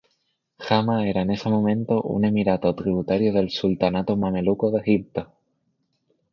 [0.67, 5.31] Hama era en ese momento un emirato tributario del sultanato mameluco de Egipto.